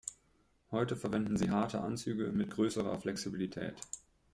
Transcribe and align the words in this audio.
Heute 0.71 0.95
verwenden 0.95 1.37
sie 1.37 1.51
harte 1.51 1.79
Anzüge 1.79 2.31
mit 2.31 2.49
größerer 2.49 2.99
Flexibilität. 2.99 3.75